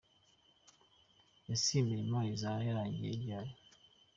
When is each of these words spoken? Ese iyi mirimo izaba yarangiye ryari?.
Ese 1.53 1.67
iyi 1.73 1.85
mirimo 1.89 2.17
izaba 2.33 2.59
yarangiye 2.67 3.11
ryari?. 3.23 3.53